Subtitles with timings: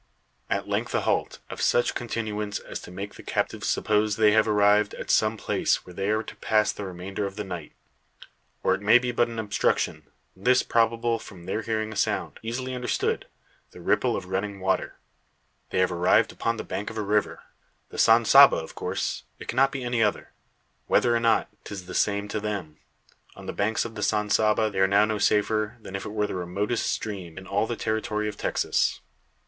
[0.49, 4.47] At length a halt; of such continuance, as to make the captives suppose they have
[4.47, 7.73] arrived at some place where they are to pass the remainder of the night.
[8.63, 12.73] Or it may be but an obstruction; this probable from their hearing a sound, easily
[12.73, 13.27] understood
[13.69, 14.95] the ripple of running water.
[15.69, 17.43] They have arrived upon the bank of a river.
[17.89, 20.31] The San Saba, of course; it cannot be any other.
[20.87, 22.79] Whether or not, 'tis the same to them.
[23.35, 26.09] On the banks of the San Saba they are now no safer, than if it
[26.11, 28.99] were the remotest stream in all the territory of Texas.